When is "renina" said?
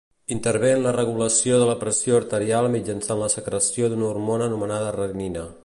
5.01-5.45